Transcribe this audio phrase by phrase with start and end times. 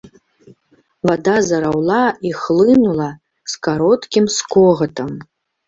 [1.09, 1.99] Вада зараўла
[2.29, 3.11] і хлынула
[3.55, 5.17] з кароткім скогатам.